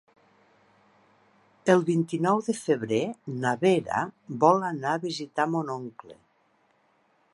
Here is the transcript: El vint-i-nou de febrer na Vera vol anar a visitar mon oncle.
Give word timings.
El 1.73 1.83
vint-i-nou 1.89 2.41
de 2.47 2.55
febrer 2.61 3.01
na 3.43 3.53
Vera 3.65 4.01
vol 4.45 4.67
anar 4.71 4.95
a 4.97 5.03
visitar 5.05 5.47
mon 5.53 5.71
oncle. 5.77 6.19